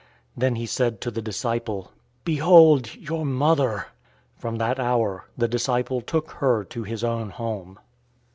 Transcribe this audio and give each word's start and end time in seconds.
019:027 0.35 0.37
Then 0.37 0.55
he 0.55 0.65
said 0.65 0.99
to 1.01 1.11
the 1.11 1.21
disciple, 1.21 1.91
"Behold, 2.25 2.95
your 2.95 3.23
mother!" 3.23 3.89
From 4.35 4.55
that 4.57 4.79
hour, 4.79 5.25
the 5.37 5.47
disciple 5.47 6.01
took 6.01 6.31
her 6.31 6.63
to 6.63 6.81
his 6.81 7.03
own 7.03 7.29
home. 7.29 7.77